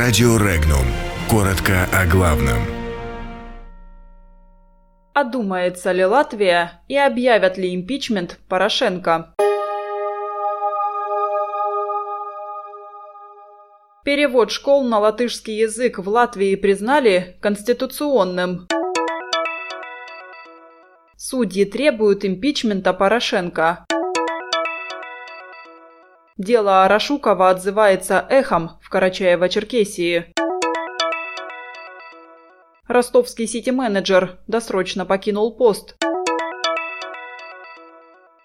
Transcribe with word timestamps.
Радио 0.00 0.36
Регнум. 0.36 0.86
Коротко 1.28 1.88
о 1.92 2.06
главном. 2.06 2.62
Одумается 5.12 5.90
ли 5.90 6.04
Латвия 6.04 6.82
и 6.86 6.96
объявят 6.96 7.58
ли 7.58 7.74
импичмент 7.74 8.38
Порошенко? 8.48 9.34
Перевод 14.04 14.52
школ 14.52 14.84
на 14.84 15.00
латышский 15.00 15.58
язык 15.58 15.98
в 15.98 16.08
Латвии 16.08 16.54
признали 16.54 17.36
конституционным. 17.40 18.68
Судьи 21.16 21.64
требуют 21.64 22.24
импичмента 22.24 22.92
Порошенко. 22.92 23.87
Дело 26.38 26.84
Арашукова 26.84 27.50
отзывается 27.50 28.24
эхом 28.30 28.78
в 28.80 28.94
Карачаево-Черкесии. 28.94 30.26
Ростовский 32.86 33.48
сити-менеджер 33.48 34.38
досрочно 34.46 35.04
покинул 35.04 35.56
пост. 35.56 35.96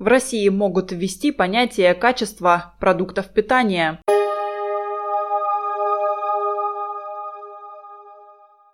В 0.00 0.06
России 0.08 0.48
могут 0.48 0.90
ввести 0.90 1.30
понятие 1.30 1.94
качества 1.94 2.74
продуктов 2.80 3.28
питания. 3.32 4.00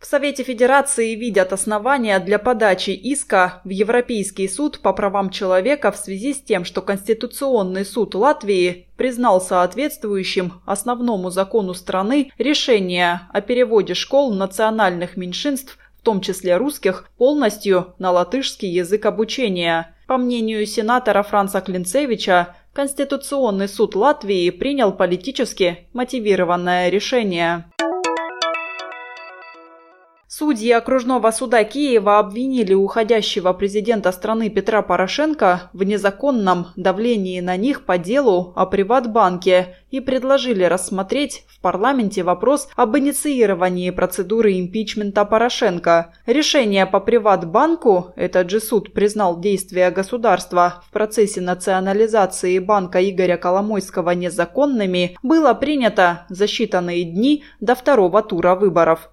В 0.02 0.06
Совете 0.06 0.42
Федерации 0.42 1.14
видят 1.14 1.52
основания 1.52 2.18
для 2.18 2.40
подачи 2.40 2.90
иска 2.90 3.60
в 3.62 3.68
Европейский 3.68 4.48
суд 4.48 4.80
по 4.80 4.92
правам 4.92 5.30
человека 5.30 5.92
в 5.92 5.96
связи 5.96 6.34
с 6.34 6.42
тем, 6.42 6.64
что 6.64 6.82
Конституционный 6.82 7.84
суд 7.84 8.16
Латвии 8.16 8.88
признал 8.96 9.40
соответствующим 9.40 10.54
основному 10.66 11.30
закону 11.30 11.72
страны 11.72 12.32
решение 12.36 13.20
о 13.32 13.40
переводе 13.42 13.94
школ 13.94 14.34
национальных 14.34 15.16
меньшинств 15.16 15.78
в 16.00 16.02
том 16.02 16.20
числе 16.20 16.56
русских, 16.56 17.08
полностью 17.16 17.94
на 18.00 18.10
латышский 18.10 18.68
язык 18.68 19.06
обучения. 19.06 19.94
По 20.08 20.16
мнению 20.16 20.66
сенатора 20.66 21.22
Франца 21.22 21.60
Клинцевича, 21.60 22.56
Конституционный 22.72 23.68
суд 23.68 23.94
Латвии 23.94 24.50
принял 24.50 24.92
политически 24.92 25.86
мотивированное 25.92 26.88
решение. 26.88 27.66
Судьи 30.34 30.70
окружного 30.70 31.30
суда 31.30 31.62
Киева 31.62 32.18
обвинили 32.18 32.72
уходящего 32.72 33.52
президента 33.52 34.12
страны 34.12 34.48
Петра 34.48 34.80
Порошенко 34.80 35.68
в 35.74 35.82
незаконном 35.82 36.68
давлении 36.74 37.38
на 37.40 37.58
них 37.58 37.84
по 37.84 37.98
делу 37.98 38.54
о 38.56 38.64
Приватбанке 38.64 39.76
и 39.90 40.00
предложили 40.00 40.64
рассмотреть 40.64 41.44
в 41.48 41.60
парламенте 41.60 42.22
вопрос 42.22 42.70
об 42.76 42.96
инициировании 42.96 43.90
процедуры 43.90 44.58
импичмента 44.58 45.26
Порошенко. 45.26 46.14
Решение 46.24 46.86
по 46.86 47.00
Приватбанку, 47.00 48.14
этот 48.16 48.48
же 48.48 48.60
суд 48.60 48.94
признал 48.94 49.38
действия 49.38 49.90
государства 49.90 50.82
в 50.88 50.92
процессе 50.92 51.42
национализации 51.42 52.58
банка 52.58 53.06
Игоря 53.06 53.36
Коломойского 53.36 54.12
незаконными, 54.12 55.14
было 55.22 55.52
принято 55.52 56.24
за 56.30 56.46
считанные 56.46 57.02
дни 57.02 57.44
до 57.60 57.74
второго 57.74 58.22
тура 58.22 58.54
выборов. 58.54 59.10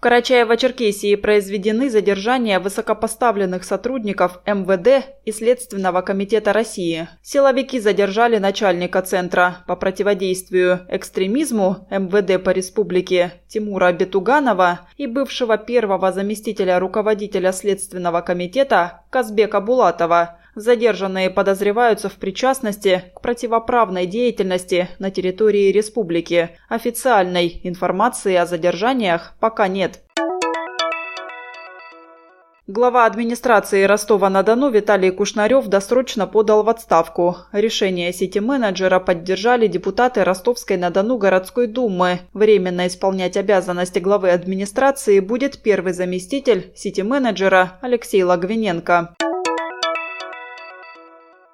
В 0.00 0.02
Карачаево-Черкесии 0.02 1.14
произведены 1.14 1.90
задержания 1.90 2.58
высокопоставленных 2.58 3.64
сотрудников 3.64 4.40
МВД 4.46 5.04
и 5.26 5.30
Следственного 5.30 6.00
комитета 6.00 6.54
России. 6.54 7.06
Силовики 7.20 7.78
задержали 7.78 8.38
начальника 8.38 9.02
Центра 9.02 9.58
по 9.66 9.76
противодействию 9.76 10.86
экстремизму 10.88 11.86
МВД 11.90 12.42
по 12.42 12.48
республике 12.48 13.42
Тимура 13.46 13.92
Бетуганова 13.92 14.88
и 14.96 15.06
бывшего 15.06 15.58
первого 15.58 16.12
заместителя 16.12 16.78
руководителя 16.78 17.52
Следственного 17.52 18.22
комитета 18.22 19.02
Казбека 19.10 19.60
Булатова– 19.60 20.38
Задержанные 20.54 21.30
подозреваются 21.30 22.08
в 22.08 22.14
причастности 22.14 23.04
к 23.14 23.20
противоправной 23.20 24.06
деятельности 24.06 24.88
на 24.98 25.10
территории 25.10 25.72
республики. 25.72 26.50
Официальной 26.68 27.60
информации 27.64 28.34
о 28.34 28.46
задержаниях 28.46 29.34
пока 29.40 29.68
нет. 29.68 30.00
Глава 32.66 33.04
администрации 33.04 33.82
Ростова-на-Дону 33.82 34.70
Виталий 34.70 35.10
Кушнарев 35.10 35.66
досрочно 35.66 36.28
подал 36.28 36.62
в 36.62 36.68
отставку. 36.68 37.38
Решение 37.50 38.12
сити-менеджера 38.12 39.00
поддержали 39.00 39.66
депутаты 39.66 40.22
Ростовской-на-Дону 40.22 41.18
городской 41.18 41.66
думы. 41.66 42.20
Временно 42.32 42.86
исполнять 42.86 43.36
обязанности 43.36 43.98
главы 43.98 44.30
администрации 44.30 45.18
будет 45.18 45.62
первый 45.62 45.92
заместитель 45.94 46.70
сити-менеджера 46.76 47.80
Алексей 47.82 48.22
Лагвиненко. 48.22 49.16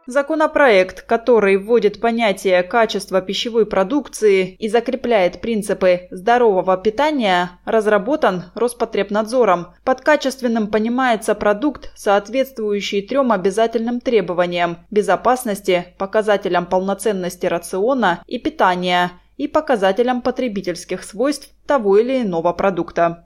Законопроект, 0.07 1.03
который 1.03 1.57
вводит 1.57 2.01
понятие 2.01 2.63
качества 2.63 3.21
пищевой 3.21 3.67
продукции 3.67 4.55
и 4.55 4.69
закрепляет 4.69 5.41
принципы 5.41 6.07
здорового 6.13 6.77
питания, 6.77 7.59
разработан 7.65 8.45
Роспотребнадзором. 8.55 9.75
Под 9.85 10.03
качественным 10.03 10.69
понимается 10.69 11.35
продукт, 11.35 11.91
соответствующий 11.97 13.03
трем 13.03 13.33
обязательным 13.33 14.01
требованиям– 14.01 14.79
безопасности, 14.93 15.95
показателям 15.99 16.67
полноценности 16.67 17.47
рациона 17.47 18.23
и 18.27 18.39
питания 18.39 19.11
и 19.37 19.49
показателям 19.49 20.23
потребительских 20.23 21.03
свойств 21.03 21.51
того 21.67 21.99
или 21.99 22.23
иного 22.23 22.53
продукта. 22.53 23.25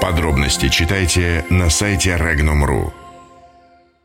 Подробности 0.00 0.68
читайте 0.70 1.44
на 1.50 1.68
сайте 1.68 2.16
Regnum.ru. 2.16 3.09